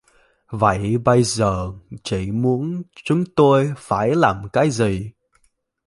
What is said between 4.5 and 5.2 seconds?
cái gì